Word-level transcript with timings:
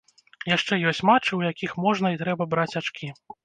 Яшчэ 0.51 0.79
ёсць 0.93 1.03
матчы, 1.11 1.31
у 1.37 1.43
якіх 1.51 1.77
можна 1.87 2.07
і 2.17 2.21
трэба 2.25 2.51
браць 2.55 2.71
ачкі. 2.83 3.07